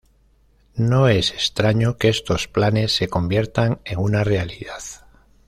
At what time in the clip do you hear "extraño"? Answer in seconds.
1.31-1.97